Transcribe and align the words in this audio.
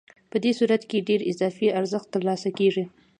په 0.31 0.37
دې 0.43 0.51
صورت 0.59 0.81
کې 0.89 1.05
ډېر 1.09 1.21
اضافي 1.31 1.67
ارزښت 1.79 2.07
ترلاسه 2.15 2.49
کېږي 2.57 2.83